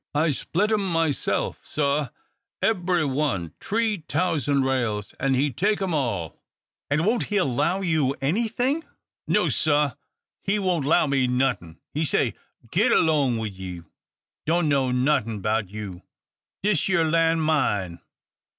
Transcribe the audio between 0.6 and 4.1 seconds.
'em myself, sah; ebry one, t'ree